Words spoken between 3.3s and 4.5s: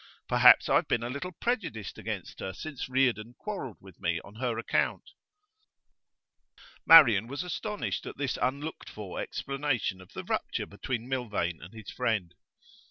quarrelled with me on